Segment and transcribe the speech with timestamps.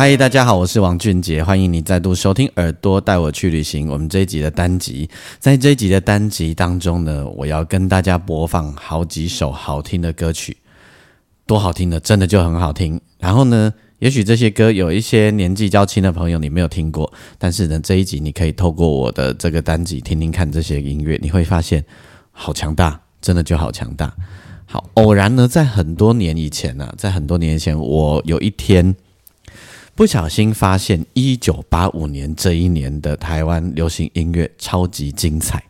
[0.00, 3.86] 嗨，大家好，我是王俊杰，欢迎你再度收听《耳朵带我去旅行》。
[3.92, 5.06] 我们这一集的单集，
[5.38, 10.56] 在这一集的单集当中呢，我要跟大家播放好几首好听的歌曲，
[11.44, 12.98] 多好听的，真的就很好听。
[13.18, 21.84] 然后呢，也许这些歌有一些年纪较轻的朋友你没有听过，但是呢，这一集你可以透过我的这个单集听听看这些音乐，你会发现
[22.32, 24.10] 好强大，真的就好强大。
[24.64, 28.96] 好，偶然呢，在很多年以前呢，在很多年前，我有一天。
[30.00, 35.62] 不小心发现，一九八五年这一年的台湾流行音乐超级精彩。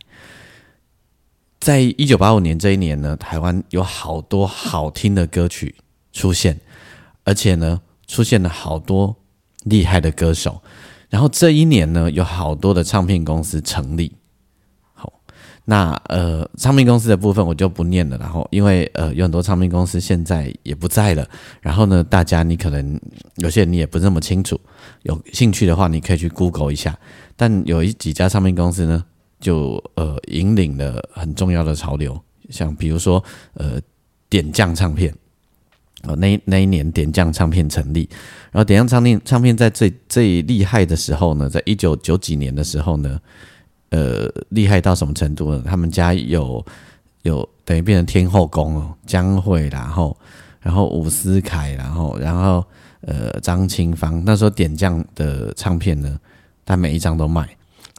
[1.59, 5.75] 在一九八五年这一年呢，台湾有好多好听的歌曲
[6.13, 6.57] 出现，
[7.25, 9.13] 而且呢，出现了好多
[9.65, 10.61] 厉害的歌手。
[11.09, 14.13] 然后这一年呢，有好多的唱片公司成立。
[15.71, 21.25] 那呃，唱片公司的部分我就不念了，然后因为呃有很多唱片公司现在也不在了，
[21.61, 22.99] 然后呢，大家你可能
[23.37, 24.59] 有些人你也不那么清楚，
[25.03, 26.99] 有兴趣的话你可以去 Google 一下。
[27.37, 29.01] 但有一几家唱片公司呢，
[29.39, 33.79] 就呃引领了很重要的潮流，像比如说呃
[34.29, 35.15] 点将唱片，
[36.03, 38.09] 哦那那一年点将唱片成立，
[38.51, 43.17] 然后点将唱片唱片在最最厉害的时候呢，在一九九几年的时候呢。
[43.91, 45.63] 呃，厉害到什么程度呢？
[45.65, 46.65] 他们家有
[47.23, 50.17] 有等于变成天后宫哦，江蕙，然后
[50.61, 52.65] 然后伍思凯，然后然后
[53.01, 56.17] 呃张清芳，那时候点将的唱片呢，
[56.65, 57.47] 他每一张都卖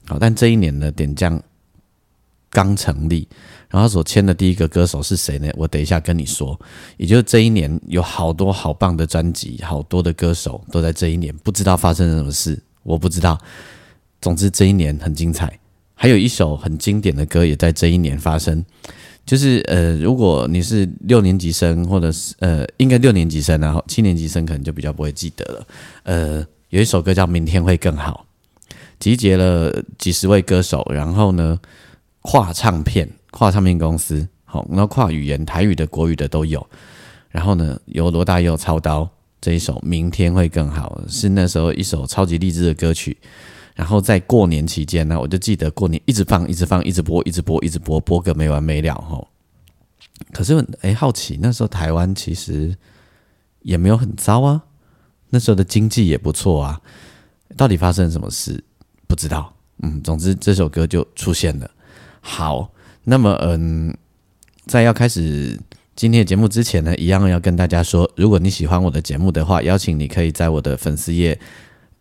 [0.07, 0.19] 好。
[0.19, 1.41] 但这一年呢，点将
[2.49, 3.29] 刚成立，
[3.69, 5.51] 然后所签的第一个歌手是谁呢？
[5.57, 6.59] 我等一下跟你说。
[6.97, 13.39] 也就是这一年有好多好棒的专辑，好多的歌手都在这一年，不知道发生了什么事，我不知道。
[14.23, 15.59] 总之这一年很精彩。
[16.03, 18.65] 还有一首很经典的歌也在这一年发生，
[19.25, 25.67] 就是呃，如果你是六年级生，或者是呃，应该六年级生，然后七年级生可能就比较不会记得了。
[26.03, 28.27] 呃，有一首歌叫《明天会更好》，
[28.99, 31.57] 集结了几十位歌手，然后呢，
[32.23, 36.67] 跨唱片、跨唱片公司，好，然后跨语言，台语的、国语的都有。
[37.31, 39.09] 然后呢，由罗大佑操刀
[39.41, 43.17] 这一首《明天会更好》，是那时候一首超级励志的歌曲。
[43.75, 49.27] 然后在过年期间呢，我就记得过年一直放，一直放，一直播，一直播，一直播，播个没完没了哈。
[50.33, 52.77] 可是哎，好奇那时候台湾其实
[53.63, 54.63] 也没有很糟啊，
[55.31, 56.81] 那时候的经济也不错啊。
[57.57, 58.63] 到底发生什么事？
[59.07, 59.55] 不知道。
[59.83, 61.71] 嗯，总之这首歌就出现了。
[62.21, 62.71] 好，
[63.05, 63.97] 那么嗯，
[64.67, 65.59] 在要开始
[65.97, 71.41] 今天的节目之前呢，一样要跟大家说，如果你喜欢我的节目的话，邀请你可以在我的粉丝页。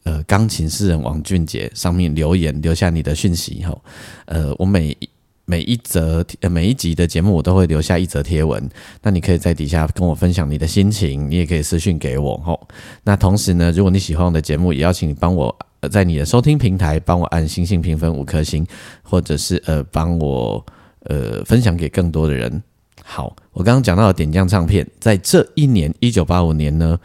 [0.04, 3.80] 呃，钢琴诗人王俊杰上面留言留下你的讯息后，
[4.26, 4.98] 呃，我每
[5.46, 8.68] 每一则每一集的节目我都会留下一则贴文，
[9.04, 12.68] 那你可以在底下跟我分享你的心情，你也可以私讯给我吼。
[13.04, 15.56] 那同时呢，如果你喜欢我的节目，也邀请你帮我
[15.92, 18.66] 在你的收听平台帮我按星星评分五颗星，
[19.04, 20.66] 或者是呃帮我
[21.04, 22.64] 呃分享给更多的人。
[23.04, 26.98] 好，我刚刚讲到的点将唱片，在这一年一九八五年呢。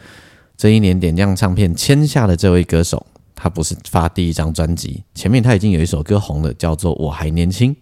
[0.56, 7.75] 这一年点将唱片签下的这位歌手，他不是发第一张专辑，前面他已经有一首歌红了，叫做《我还年轻》，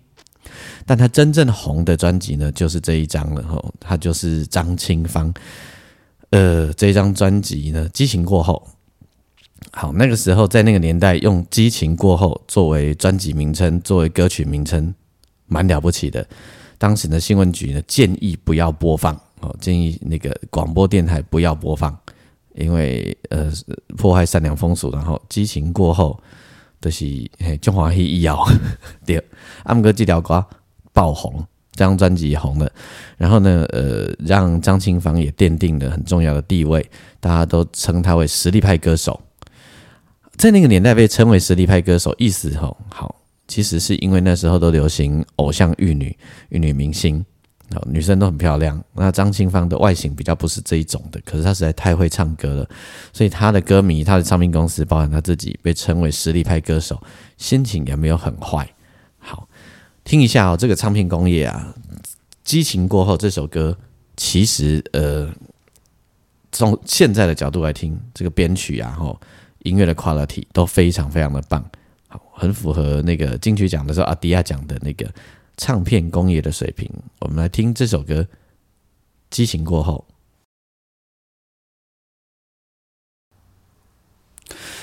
[0.84, 3.42] 但他真正红的专辑呢，就是这一张了。
[3.44, 5.32] 吼，他就是张清芳。
[6.30, 8.60] 呃，这张专辑呢，《激情过后》。
[9.70, 14.92] 好，那个时候在那个年代，用《激情过后》作为专辑名称，作为歌曲名称，
[15.46, 16.26] 蛮了不起的。
[16.76, 21.96] 当时的新闻局呢，建议不要播放，哦，建议那个广播电台不要播放。
[22.54, 23.52] 因为呃
[23.96, 26.18] 破坏善良风俗，然后激情过后
[26.80, 27.04] 都是
[27.38, 28.42] 嘿中华黑医药
[29.04, 29.22] 对，
[29.64, 30.44] 阿姆哥这条歌
[30.92, 32.70] 爆红，这张专辑红了，
[33.16, 36.88] 然后呢呃让张清芳也奠定了很重要的地位，
[37.20, 39.20] 大家都称他为实力派歌手，
[40.36, 43.16] 在那个年代被称为实力派歌手，意思吼好，
[43.48, 46.16] 其实是因为那时候都流行偶像玉女、
[46.50, 47.24] 玉女明星。
[47.88, 52.68] 女生都很漂亮，那张清芳的外形比较不是这一种的，可是她实在太会唱歌了，
[53.12, 57.02] 所以她的歌迷、她的唱片公司，包含她自己，被称为实力派歌手，
[57.36, 58.68] 心情也没有很坏。
[59.18, 59.48] 好，
[60.04, 61.74] 听一下哦，这个唱片工业啊，
[62.42, 63.76] 激情过后这首歌，
[64.16, 65.32] 其实呃，
[66.52, 69.18] 从现在的角度来听，这个编曲啊，吼，
[69.60, 71.64] 音乐的 quality 都非常非常的棒，
[72.08, 75.10] 好，很符合那个金曲奖的时候阿迪亚讲的那个
[75.56, 76.90] 唱片工业的水平。
[77.20, 78.22] 我们来听这首歌
[79.30, 80.04] 《激情过后》。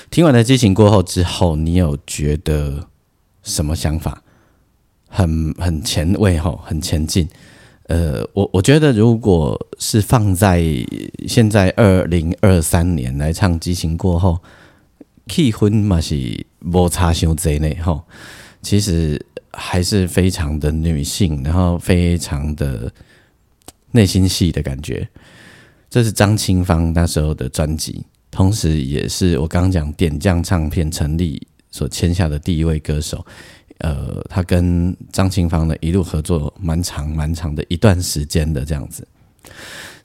[0.10, 2.90] 听完了《激情过后》之后，你有觉得
[3.44, 4.22] 什么想法？
[5.08, 7.28] 很很前卫吼，很前进。
[7.88, 10.64] 呃，我我觉得，如果是放在
[11.28, 14.40] 现在二零二三年来唱《激情过后》，
[15.34, 18.04] 气氛嘛是摩擦修贼内吼，
[18.62, 22.92] 其实还是非常的女性，然后非常的
[23.92, 25.08] 内心戏的感觉。
[25.90, 33.26] 这是张清芳那时候的专辑，同时也是我刚刚讲点将唱片成立所签下的第一位歌手。
[33.80, 39.06] 呃，他跟张清芳呢一路合作蛮长蛮长的一段时间的这样子，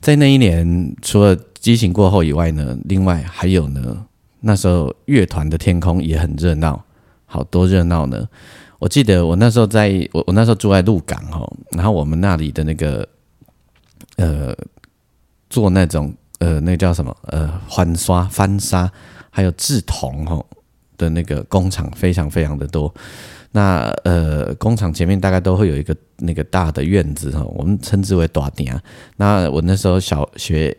[0.00, 4.06] 在那一年，除了激情过后以外呢，另外还有呢，
[4.40, 6.82] 那时候乐团的天空也很热闹，
[7.26, 8.26] 好多热闹呢。
[8.78, 13.08] 我记得我那时候在我我那时候住在鹿港哈，然后我们那里的那个
[14.16, 14.54] 呃
[15.48, 18.90] 做那种呃那叫什么呃翻刷翻砂
[19.30, 20.44] 还有制铜哈
[20.98, 22.92] 的那个工厂非常非常的多。
[23.52, 28.78] 那呃，工厂前面大概都会有一个那个大的院子哈，我们称之为大店。
[29.16, 30.76] 那我那时候小学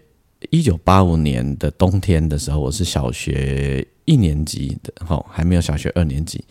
[0.52, 6.44] 一九八五年的冬天的时候，我是小学一年级的哈，还没有小学二年级。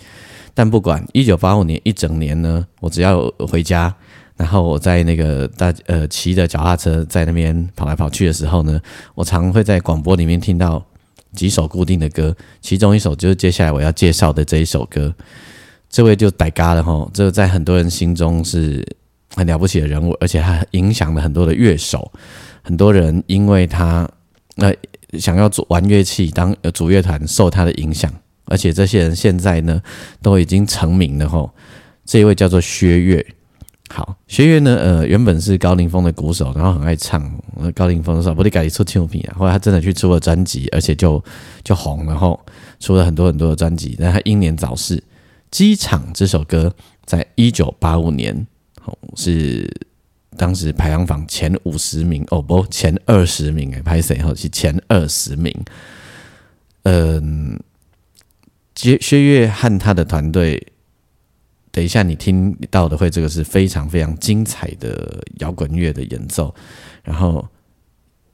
[0.57, 3.95] 但不管一九八五年一整年呢，我只要回家，
[4.37, 8.81] 然后我在那个大呃骑着脚踏车在那边跑来跑去的时候呢，
[9.15, 10.83] 我常会在广播里面听到
[11.35, 15.15] 几首固定的歌，其中一首就是接下来我要介绍的这一首歌。
[15.91, 18.83] 这位就歹嘎了哈，这个在很多人心中是
[19.35, 22.11] 很了不起的人物，而且还影响了很多的乐手。
[22.63, 24.09] 很多人因为他
[24.57, 24.73] 呃
[25.19, 28.11] 想要做玩乐器当主乐团，受他的影响，
[28.47, 29.81] 而且这些人现在呢
[30.23, 31.51] 都已经成名了吼。
[32.05, 33.27] 这一位叫做薛岳，
[33.89, 37.31] 好，薛岳呢呃原本是高凌风的鼓手，然后很爱唱。
[37.75, 41.23] 高凌风说不得改出唱片啊，后来他真的去出了专辑，而且就
[41.65, 42.39] 就红了后
[42.79, 45.03] 出了很多很多的专辑，但他英年早逝。
[45.51, 46.73] 机场这首歌
[47.05, 48.47] 在一九八五年，
[49.17, 49.69] 是
[50.37, 54.21] 当时排行榜前五十名哦，不，前二十名哎，拍谁？
[54.23, 55.53] 哦，是前二十名。
[56.83, 57.59] 嗯，
[58.77, 60.65] 薛薛岳和他的团队，
[61.73, 66.55] 等一下你听到的会，这个是非常非常精彩的摇滚乐的演奏，
[67.03, 67.49] 然后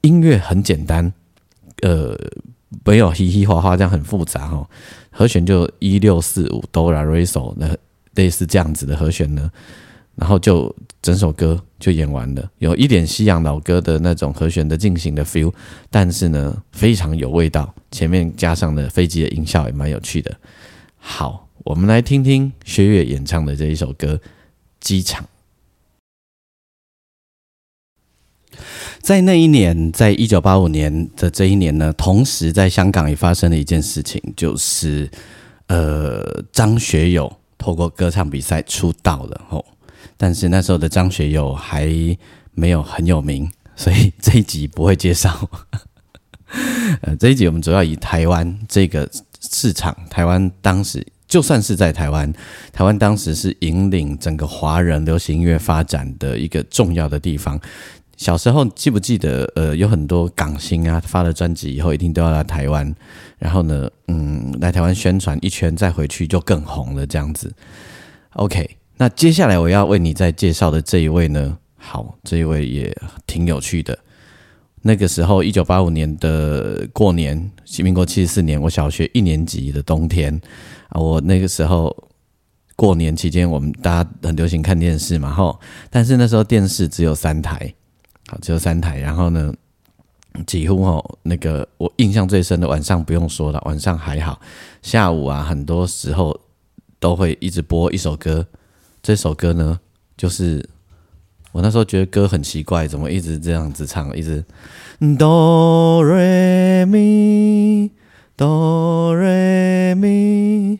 [0.01, 1.11] 音乐很简单，
[1.81, 2.15] 呃。
[2.83, 4.67] 没有嘻嘻哈哈这样很复杂哦，
[5.11, 7.77] 和弦就一六四五哆来瑞嗦那
[8.15, 9.51] 类似这样子的和弦呢，
[10.15, 15.51] 然后就整首歌就演完了，有一点西洋老歌的那种和弦的进行的 feel，
[15.89, 20.35] 但是呢非常有味道，前面加上了飞机的音效也蛮有趣的。
[20.97, 24.15] 好，我们来听听薛岳演唱的这一首歌
[24.79, 25.23] 《机场》。
[29.01, 35.09] 在那一年，在一九八五年的这一年呢，同时在香港也发生了一件事情，就是
[35.67, 39.65] 呃，张学友透过歌唱比赛出道了吼。
[40.17, 41.87] 但是那时候的张学友还
[42.53, 45.49] 没有很有名， 所以这一集不会介绍。
[47.01, 49.09] 呃，这一集我们主要以台湾这个
[49.41, 52.31] 市场，台湾当时就算是在台湾，
[52.71, 57.59] 台湾当时是引领整个华人流行音乐发展的一个重要的地方。
[58.15, 59.51] 小时候记不记得？
[59.55, 62.93] 呃，有很多港星啊，发了专辑以后一定都要来台湾，
[63.39, 67.51] 然后呢，嗯，来台湾宣传一圈，再回去就更红了这样子。
[68.33, 72.95] OK，那接下来我要为你再介绍的这一位呢，好，这一位也
[73.25, 73.97] 挺有趣的。
[74.81, 80.39] 那个时候，一九八五年的过年，民国七十四年，我小学一年级的冬天
[80.89, 81.95] 啊，我那个时候
[82.75, 85.59] 过年期间，我们大家很流行看电视嘛，吼，
[85.89, 87.73] 但是那时候电视只有三台。
[88.27, 89.53] 好，只有三台，然后呢，
[90.45, 94.39] 几乎哦，那个我印象最深的晚上不用说了，晚上还好，
[94.81, 96.37] 下午啊，很多时候
[96.99, 98.45] 都会一直播一首歌，
[99.03, 99.81] 这首歌呢，
[100.15, 100.69] 就是
[101.51, 104.45] 我那时候觉得歌很奇怪，怎么一直这样子唱，一直
[105.19, 107.91] 哆瑞咪
[108.37, 110.79] 哆瑞咪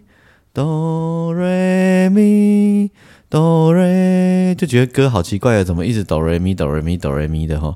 [0.54, 2.90] 哆瑞咪。
[3.30, 7.76] 哆瑞就觉得歌好奇怪啊，怎么一直哆瑞咪哆瑞咪哆瑞咪的哈？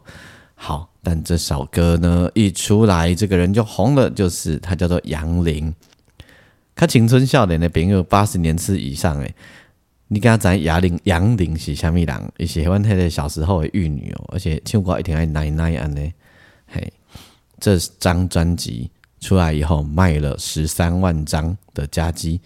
[0.55, 5.75] 好，但这首歌呢一出来，这个人就红了，就是他叫做杨林。
[6.73, 9.35] 他青春少年的朋友八十年次以上诶，
[10.09, 12.31] 你刚刚在杨玲杨玲是虾米人？
[12.37, 16.13] 也喜欢他的小时候的玉女哦，而且唱歌一定爱奶奶安呢。
[16.65, 16.93] 嘿，
[17.59, 22.39] 这张专辑出来以后卖了十三万张的加机，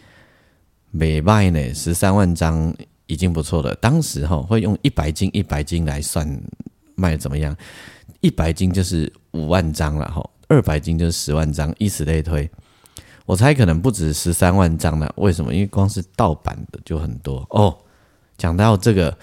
[0.90, 2.74] 每卖呢十三万张
[3.06, 3.76] 已经不错了。
[3.76, 6.28] 当时吼会用一百斤一百斤来算
[6.96, 7.56] 卖怎么样？
[8.22, 12.50] 一百斤就是五万张了吼，二百斤就是十万张，以此类推。
[13.26, 15.14] 我猜可能不止十三万张了。
[15.18, 15.54] 为什么？
[15.54, 17.78] 因为光是盗版的就很多哦。
[18.38, 19.18] 讲到这个，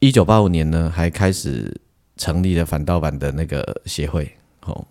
[0.00, 1.74] 一九八五年呢，还开始
[2.16, 4.30] 成立了反盗版的那个协会，
[4.62, 4.86] 哦。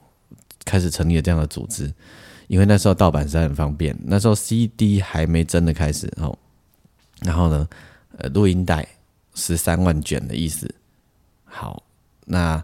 [0.64, 1.94] 开始成立了这样的组织，
[2.48, 3.96] 因为那时候盗版实在很方便。
[4.04, 6.36] 那时候 CD 还没真的开始哦，
[7.22, 7.70] 然后呢，
[8.18, 8.84] 呃，录音带
[9.36, 10.74] 十三万卷的意思。
[11.44, 11.84] 好，
[12.26, 12.64] 那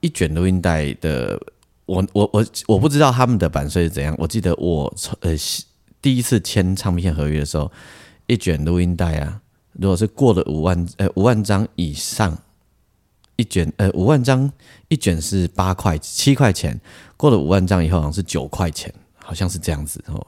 [0.00, 1.40] 一卷录音带的，
[1.88, 4.14] 我我我我不知道他们的版税是怎样。
[4.18, 5.34] 我记得我呃
[6.00, 7.72] 第一次签唱片合约的时候，
[8.26, 9.40] 一卷录音带啊，
[9.72, 12.38] 如果是过了五万呃五万张以上。
[13.40, 14.50] 一卷呃五万张，
[14.88, 16.80] 一卷是八块七块钱，
[17.16, 20.26] 过了五万张以后好像是九块钱，好像是这样子哦。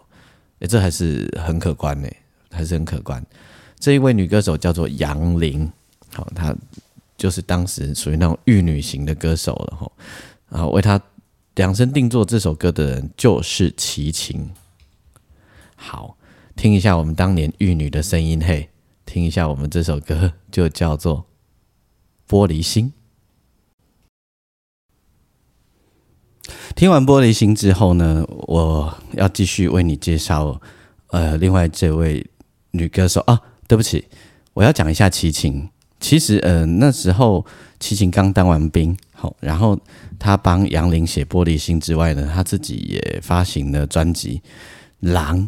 [0.60, 2.08] 诶，这还是很可观呢，
[2.52, 3.20] 还是很可观。
[3.80, 5.68] 这一位女歌手叫做杨玲，
[6.14, 6.54] 好，她
[7.16, 9.90] 就是当时属于那种玉女型的歌手了哈。
[10.48, 10.96] 然后为她
[11.54, 14.50] 量身定做这首歌的人就是齐秦。
[15.74, 16.16] 好，
[16.56, 18.68] 听一下我们当年玉女的声音嘿，
[19.04, 21.26] 听一下我们这首歌就叫做
[22.32, 22.92] 《玻璃心》。
[26.76, 30.60] 听完《玻璃心》之后呢，我要继续为你介绍，
[31.08, 32.24] 呃，另外这位
[32.70, 34.06] 女歌手啊，对不起，
[34.54, 35.68] 我要讲一下齐秦。
[35.98, 37.44] 其实，呃，那时候
[37.78, 39.78] 齐秦刚当完兵，好，然后
[40.18, 44.38] 他帮杨林写《玻璃心》之外呢，他自己也发行了专辑
[45.00, 45.38] 《狼》，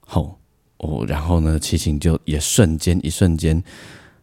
[0.00, 0.38] 好
[0.78, 3.62] 哦，然后呢，齐秦就也瞬间一瞬间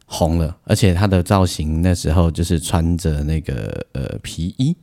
[0.05, 4.75] 红了，而且他的造型那时候就是穿着那个呃皮衣。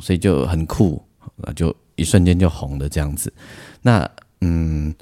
[0.00, 1.02] 所以就很酷，
[1.36, 3.30] 那就一瞬间就红了这样子。
[3.82, 4.08] 那
[4.40, 4.94] 嗯，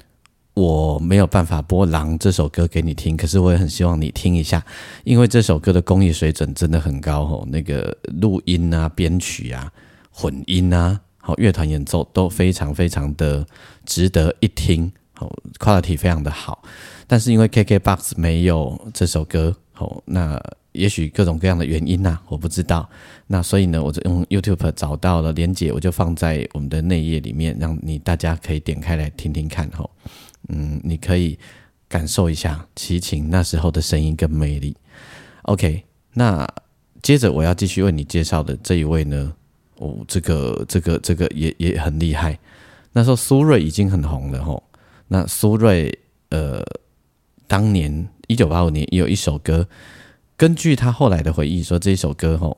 [0.53, 4.63] 我没有办法播《狼》这首歌给你听，可是我也很希望你听一下，
[5.03, 7.47] 因为这首歌的工艺水准真的很高哦。
[7.49, 9.71] 那个录音啊、编曲啊、
[10.11, 13.45] 混音啊，好乐团演奏都非常非常的
[13.85, 16.61] 值得一听，好 quality 非常的好。
[17.07, 20.41] 但是因为 KKBOX 没有这首歌，好那。
[20.73, 22.89] 也许各种各样的原因呐，我不知道。
[23.27, 29.89] 那所以呢，我就用 YouTube 找到了连接，我就放在我们的内页里面，让你大家可以点开来听听看吼。
[30.49, 31.37] 嗯，你可以
[31.87, 34.75] 感受一下齐秦那时候的声音跟魅力。
[35.43, 35.83] OK，
[36.13, 36.47] 那
[37.01, 39.33] 接着我要继续为你介绍的这一位呢，
[39.77, 42.37] 哦，这个这个这个也也很厉害。
[42.93, 44.63] 那时候苏芮已经很红了吼。
[45.07, 45.93] 那苏芮
[46.29, 46.63] 呃，
[47.47, 49.67] 当年一九八五年有一首歌。
[50.37, 52.57] 根据他后来的回忆说，这一首歌吼，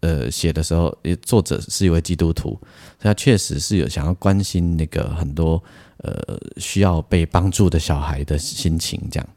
[0.00, 2.58] 呃，写的时候，作者是一位基督徒，
[2.98, 5.62] 他确实是有想要关心那个很多
[5.98, 9.00] 呃需要被帮助的小孩的心情。
[9.10, 9.28] 这样，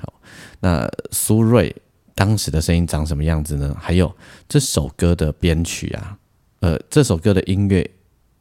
[0.00, 0.12] 好，
[0.60, 1.74] 那苏芮
[2.14, 3.76] 当时的声音长什么样子呢？
[3.80, 4.14] 还有
[4.48, 6.18] 这首歌的编曲啊，
[6.60, 7.88] 呃，这首歌的音乐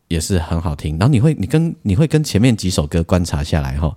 [0.08, 0.98] 也是很好听。
[0.98, 3.96] 然后你会，你跟你会跟前面几首歌观察下来后，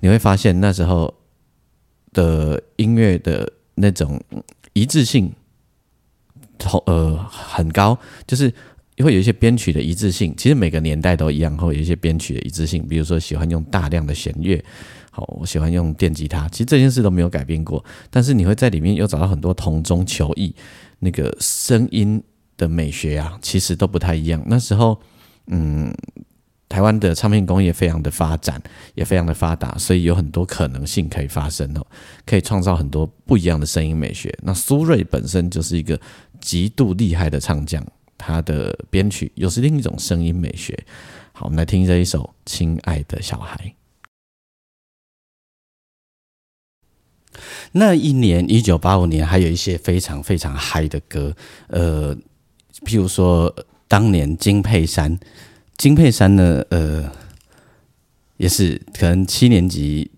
[0.00, 1.14] 你会发现那时候
[2.12, 3.52] 的音乐的。
[3.80, 4.20] 那种
[4.72, 5.32] 一致性，
[6.58, 8.52] 同呃很高，就是
[8.98, 10.34] 会有一些编曲的一致性。
[10.36, 12.86] 其实每个年代都一样，会有一些编曲的一致性。
[12.86, 14.62] 比如说喜欢用大量的弦乐，
[15.10, 16.48] 好，我喜欢用电吉他。
[16.48, 20.54] 其实这件事都没有改变过，但是你会在里面又找到很多同中求异，
[20.98, 22.22] 那个声音
[22.56, 24.42] 的美学啊，其实都不太一样。
[24.46, 25.00] 那时候，
[25.46, 25.94] 嗯。
[26.70, 28.62] 台湾的唱片工业非常的发展，
[28.94, 31.86] 也非常的发达，所以有很多可能性可以发生哦，
[32.26, 34.30] 可以创造很多不一样的声音美学。
[34.42, 35.98] 那苏芮本身就是一个
[36.40, 37.84] 极度厉害的唱将，
[38.16, 40.78] 他的编曲又是另一种声音美学。
[41.32, 43.56] 好，我们来听这一首《亲爱的小孩》。
[47.72, 51.36] 那一年，一九八五年，还有一些非常非常嗨的歌，
[51.68, 52.16] 呃，
[52.84, 53.54] 譬如说
[53.86, 55.18] 当年金佩珊。
[55.76, 56.64] 金佩珊呢？
[56.70, 57.08] 呃，
[58.38, 60.10] 也是可能七年级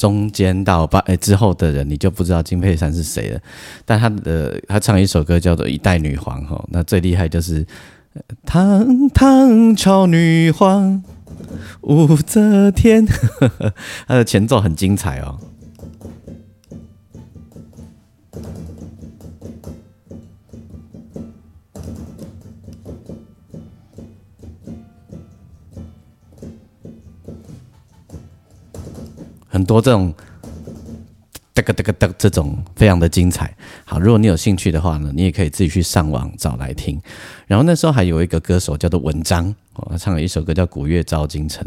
[0.00, 3.40] 中间到八哎之后的人，你就不知道金佩珊是谁了。
[3.84, 7.66] 但他的他唱一首歌叫做《一代女皇》吼，那最厉害就是
[8.46, 11.02] 唐唐朝女皇
[11.82, 13.06] 武则天，
[14.08, 15.38] 他的前奏很精彩哦。
[29.60, 30.14] 很多这种
[31.52, 33.54] 哒个哒个哒这种非常的精彩。
[33.84, 36.98] 好，如果你有兴趣的话呢，你也可以自己去上网找来听。
[37.46, 41.62] 然后那时候还有一个歌手叫做文章，哦，他唱了一首歌叫《古月照京城》，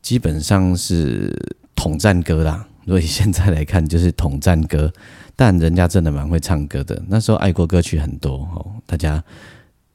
[0.00, 1.30] 基本上是
[1.74, 2.66] 统战歌啦。
[2.86, 4.90] 如果以现在来看，就是统战歌，
[5.36, 7.02] 但人家真的蛮会唱歌的。
[7.06, 9.22] 那时候爱国歌曲很多哦，大家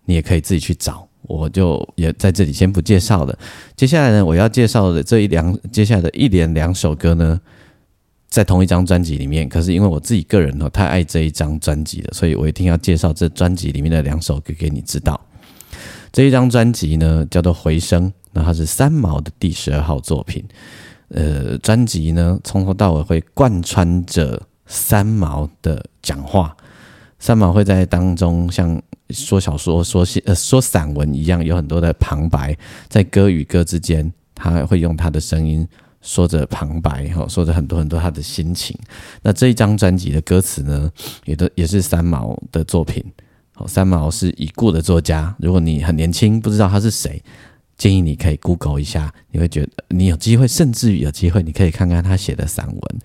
[0.05, 1.09] 你也可以自己去找。
[1.23, 3.38] 我就也在这里先不介绍了。
[3.75, 7.39] 接下来呢，我要介绍的这一两，接下来的一连两首歌呢，
[8.29, 9.47] 在同一张专辑里面。
[9.47, 15.19] 可是因为我自己个人哦太爱这一张专辑了，所以我一定要介绍这专辑里面的两首歌给你知道。
[16.11, 20.43] 这一张专辑呢叫做《回声》，那它是三毛的第十二号作品。
[21.09, 26.55] 呃，专辑呢从头到尾会贯穿着三毛的讲话，
[27.19, 28.81] 三毛会在当中像。
[29.11, 32.55] 说小说、说写、呃说散文一样，有很多的旁白，
[32.88, 35.67] 在歌与歌之间，他会用他的声音
[35.99, 38.77] 说着旁白，哈，说着很多很多他的心情。
[39.23, 40.91] 那这一张专辑的歌词呢，
[41.25, 43.03] 也都也是三毛的作品。
[43.55, 47.19] 好，三毛是已故的作家，如果你很年轻不知道他是谁，
[47.79, 52.99] 建议你可以 Google 一下，你会觉得你有机会，甚至于有机会，你可以看看他写的散文，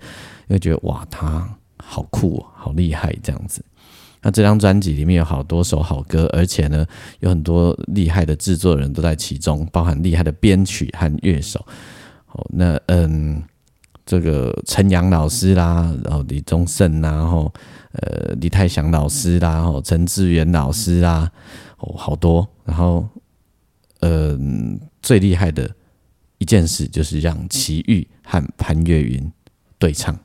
[0.45, 3.65] 你会觉得哇，他好酷，好厉害，这样子。
[4.25, 6.83] 那这张专辑里面有好多首好歌，而且呢，
[7.19, 11.63] 有很多厉害的制作人都在其中，包含厉害的编曲和乐手。
[12.31, 13.43] 哦，那嗯，
[14.03, 17.53] 这个陈阳老师啦，然后李宗盛啦，然后
[17.91, 21.31] 呃李泰祥老师啦，然后陈志远老师啦，
[21.77, 22.49] 哦，好多。
[22.63, 23.07] 然后，
[23.99, 25.69] 嗯，最厉害的
[26.39, 29.31] 一件事就是让齐豫和潘越云
[29.77, 30.17] 对唱，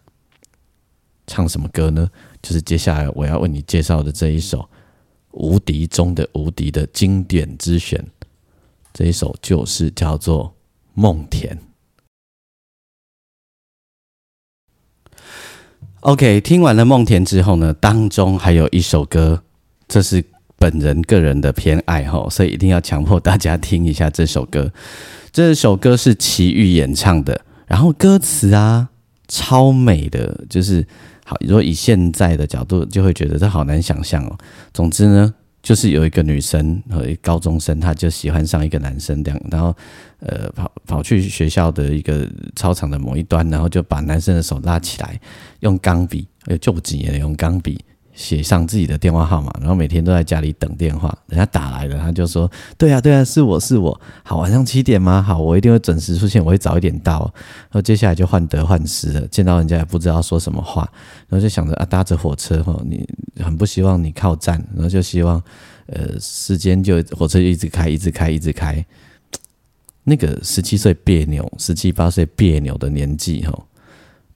[1.27, 2.09] 唱什么歌呢？
[2.43, 4.69] 就是接下来我要为你介绍的这一首
[5.33, 8.05] 无敌中的无敌的经典之选，
[8.93, 10.47] 这一首就是叫做
[10.95, 11.57] 《梦田》。
[16.01, 19.43] OK，听完了《梦田》之后呢，当中还有一首歌，
[19.87, 20.25] 这是
[20.57, 24.73] 本人个人的偏爱哈，所以一定要强迫大家听一下这首歌。
[25.31, 28.90] 这首歌是齐豫演唱的，然后歌词啊
[29.31, 30.87] 超美的，就是。
[31.23, 34.37] 好，如果以现在的角度，就会觉得这好难想象哦。
[34.75, 39.73] 总之呢，就是有一个女生和高中生，她就喜欢上一个男生，这样，然后
[40.19, 45.21] 呃跑跑去学校的一个操场的某一端，然后就把男生的手拉起来，
[45.61, 47.79] 用钢笔，呃，就不急的用钢笔。
[48.21, 51.17] 写上自己的电话号码，然后每天都在家里等电话。
[51.27, 53.99] 人家打来了，他就说：“对啊，对啊，是我是我。
[54.23, 55.23] 好，晚上七点吗？
[55.23, 57.21] 好，我一定会准时出现，我会早一点到。”
[57.73, 60.83] 然后接下来就患得患失了，见到人家也不知道说什么话，
[61.29, 63.09] 然后就想着啊，搭着火车哈，你
[63.43, 65.43] 很不希望你靠站，然后就希望
[65.87, 68.85] 呃时间就火车就一直开，一直开，一直开。
[70.05, 73.59] 那个十七岁别扭，十七八岁别扭的年纪哈。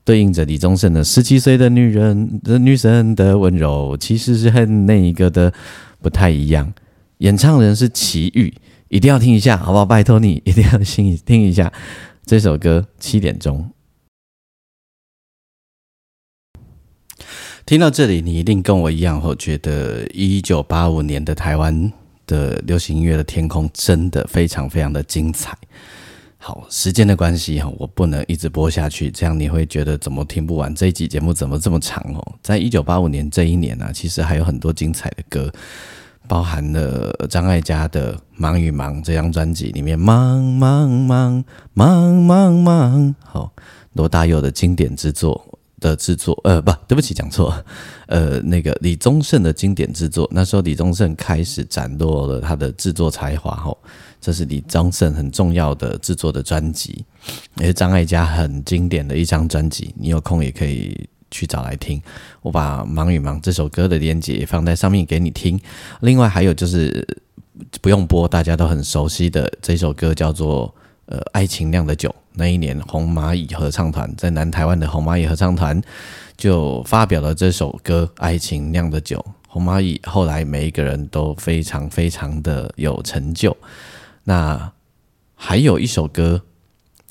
[0.05, 5.51] 对应着李宗盛的十七岁的女人的女生的温柔，其实是和那一个的
[5.99, 6.71] 不太一样。
[7.17, 8.53] 演唱人是齐豫，
[8.89, 9.83] 一定要听一下，好不好？
[9.83, 11.73] 拜托你一定要听听一下
[12.23, 12.87] 这首歌。
[12.99, 13.71] 七点钟
[17.65, 21.91] 听到这里，你一定跟我一样，我觉得一九八五年的台湾
[22.27, 25.57] 的流行音乐的天空真的非常非常的精彩。
[26.47, 30.75] 好，时间的关系哈，我不能一直播下去，这样你会觉得怎么听不完？
[30.75, 32.23] 这一集节目怎么这么长哦？
[32.43, 35.51] 在一九八五年这一年呢，其实还有很多精彩的歌，
[36.27, 43.51] 包含了张艾嘉的《忙与忙》这张专辑里面，忙忙忙忙忙忙，好，
[43.93, 45.43] 罗大佑的经典之作
[45.79, 47.51] 的制作，呃，不对不起，讲错，
[48.05, 53.75] 呃，那个李宗盛的经典制作，那时候李宗盛开始展露了他的制作才华，吼。
[54.25, 57.05] 这是李宗盛很重要的制作的专辑，
[57.57, 59.93] 也是张艾嘉很经典的一张专辑。
[59.95, 62.01] 你有空也可以去找来听。
[62.41, 65.61] 我把《忙与忙》这首歌的链接放在上面给你听。
[66.01, 67.07] 另外还有就是
[67.83, 70.69] 不用播，大家都很熟悉的这首歌叫做
[71.05, 72.09] 《呃爱情酿的酒》。
[72.33, 75.79] 那一年红蚂蚁合唱团在南台湾的红蚂蚁合唱团
[76.35, 79.23] 就发表了这首歌《爱情酿的酒》。
[79.47, 83.55] 红蚂蚁后来每一个人都非常非常的有成就。
[84.25, 84.73] 那
[85.35, 86.41] 还有一首歌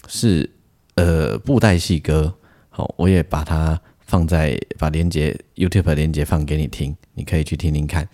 [0.09, 0.50] 是
[0.96, 2.35] 呃布袋戏歌，
[2.68, 8.07] 好，我也把它放在把连接 YouTube 连接放给你听，你可以去听听看。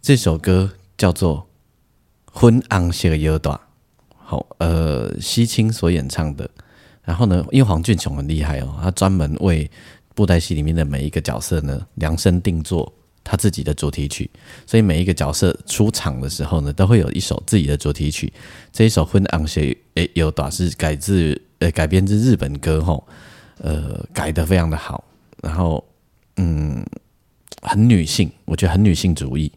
[0.00, 1.46] 这首歌叫做
[2.32, 3.54] 《昏暗些个有短》，
[4.16, 6.48] 好，呃，西青所演唱的。
[7.04, 9.70] 然后呢，因为黄俊雄很厉害哦，他专门为
[10.14, 12.92] 布袋戏里面的每一个角色呢量身定做。
[13.28, 14.30] 他自己的主题曲，
[14.66, 18.32] 所以每一个角色出场的时候呢，都会有一首自己的主题曲。
[18.72, 19.62] 这一首《昏暗些》
[19.94, 23.04] 诶，有短是改自呃改编自日本歌吼，
[23.58, 25.04] 呃，改的非常的好，
[25.42, 25.84] 然后
[26.36, 26.86] 嗯，
[27.62, 29.50] 很女性，我觉得很女性主义，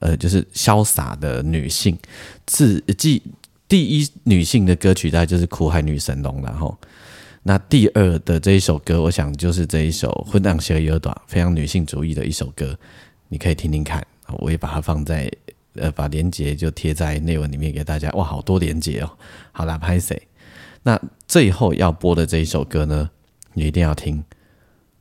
[0.00, 1.96] 呃，就是潇洒的女性，
[2.44, 3.22] 自即
[3.66, 6.76] 第一女性的歌曲大概就是《苦海女神龙》，然后
[7.44, 12.76] 那第二的这一首歌，我想就是这一首《混蛋鞋有短》，非常女性主义的一首歌，
[13.28, 14.06] 你可以听听看，
[14.38, 15.30] 我也把它放在
[15.74, 19.10] 呃，把连接就贴在内文里面给大家，哇，好多连接哦，
[19.52, 20.20] 好啦，拍谁？
[20.82, 23.10] 那最后要播的这一首歌呢？
[23.52, 24.22] 你一定要听。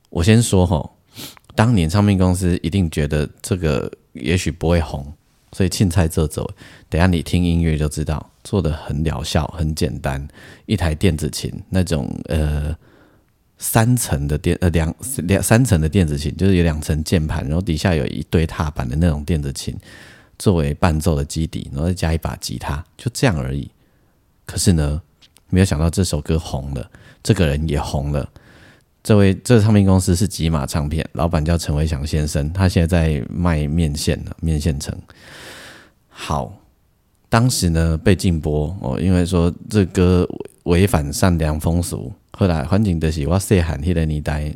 [0.10, 0.90] 我先说哈，
[1.56, 5.14] 当年唱片公司一定觉得这个也许不会红，
[5.52, 6.50] 所以青菜这走。
[6.90, 10.28] 等下你听音乐就知道，做的很疗效，很简单。
[10.66, 12.76] 一台电子琴，那种呃
[13.58, 19.74] 三层的电呃两两三层的电子琴，就是有两层键盘，然后底下有一堆踏板的那种电子琴，
[20.38, 23.70] 作为伴奏的基底，然后再加一把吉他，就这样而已。
[24.46, 25.02] 可是呢，
[25.50, 26.92] 没有想到这首歌红了，
[27.24, 28.30] 这个人也红了。
[29.02, 34.94] 这位这个唱片公司是吉马唱片，老板叫陈伟祥先生，他现在在卖面线呢，面线城。
[36.10, 36.54] 好，
[37.30, 40.28] 当时呢被禁播哦，因为说这歌
[40.64, 42.12] 违反善良风俗。
[42.38, 44.54] 后来反正就是我细汉迄个年代，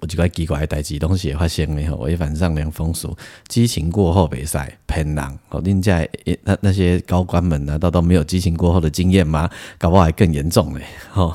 [0.00, 3.16] 我就怪奇怪的代志东西发生了吼，违反善良风俗，
[3.48, 5.60] 激情过后比赛骗人哦。
[5.64, 6.08] 另在
[6.44, 9.50] 那那些高官们难道都没有激情过后的经验吗？
[9.78, 11.34] 搞不好还更严重嘞，吼。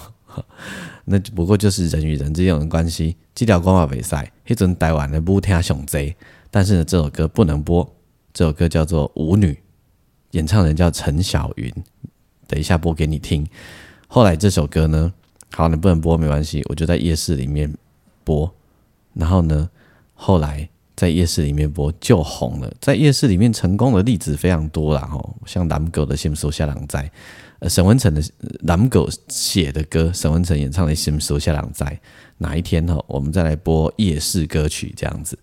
[1.04, 3.18] 那不过就是人与人之间的关系。
[3.34, 6.16] 这条光华比赛，迄阵台湾的舞厅上贼，
[6.50, 7.88] 但是呢，这首歌不能播。
[8.34, 9.48] 这首歌叫做《舞女》，
[10.32, 11.74] 演唱人叫陈小云。
[12.48, 13.46] 等一下播给你听。
[14.08, 15.12] 后来这首歌呢，
[15.54, 17.74] 好，你不能播没关系，我就在夜市里面
[18.24, 18.52] 播。
[19.14, 19.70] 然后呢，
[20.14, 22.74] 后来在夜市里面播就红了。
[22.80, 27.04] 在夜市里面成功的例子非常多啦，吼，像蓝狗的《心手下郎在》。
[27.60, 28.24] 呃，沈文成的
[28.62, 31.86] 蓝狗写的歌，沈文成演唱的《心手下郎在》，
[32.40, 35.38] 哪一天哈，我们再来播夜市歌曲这样子。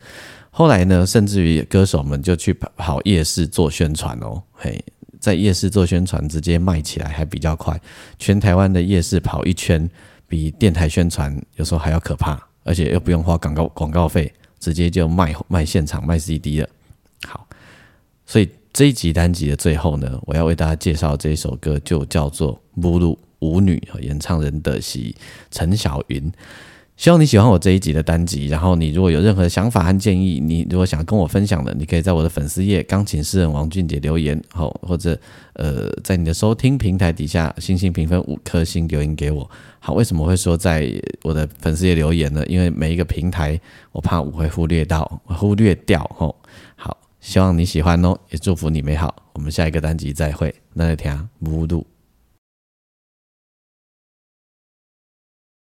[0.51, 4.85] 后来呢，甚至于歌手们就去跑夜市做宣传哦，嘿，
[5.21, 7.81] 在夜市做宣传，直接卖起来还比较快。
[8.19, 9.89] 全台湾的夜市跑一圈，
[10.27, 16.69] 比电台宣传有时候还要可怕，而且又不用花广告广告费，直接就卖卖现场卖 CD 了。
[17.27, 17.47] 好，
[18.27, 18.49] 所以。
[18.71, 25.13] 这一集单集的最后呢，我要为大家介绍这一首歌，就叫做《母路舞女》，演唱人的是
[25.51, 26.31] 陈小云。
[26.99, 28.49] 希望你喜欢我这一集的单集。
[28.49, 35.17] 然后你如果有任何想法和建议，你如果想跟我分享的，你可以在我的粉丝页“钢琴诗人王俊杰”留言，好，或者
[35.53, 39.49] 呃，在你的收听平台底下星星评分五颗星留言给我。
[39.79, 42.45] 好，为什么会说在我的粉丝页留言呢？
[42.49, 43.59] 因为每一个平台
[43.93, 46.03] 我怕我会忽略到，忽略掉。
[46.17, 46.35] 吼，
[46.75, 46.99] 好。
[47.21, 49.15] 希望你喜欢哦，也祝福你美好。
[49.35, 51.81] 我们下一个单集再会，那就听《无路》。